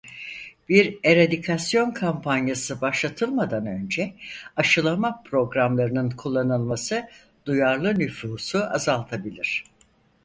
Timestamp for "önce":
3.65-4.13